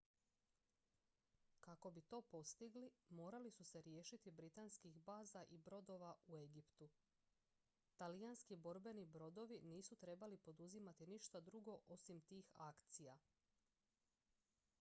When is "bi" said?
1.97-2.01